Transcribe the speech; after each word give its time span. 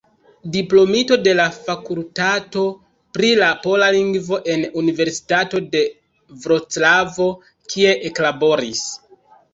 Diplomito 0.53 1.17
de 1.25 1.33
la 1.39 1.43
fakultato 1.67 2.63
pri 3.17 3.29
la 3.41 3.49
pola 3.67 3.89
lingvo 3.97 4.41
en 4.55 4.65
Universitato 4.83 5.63
de 5.77 5.85
Vroclavo, 6.47 7.29
kie 7.75 7.93
eklaboris. 8.11 8.87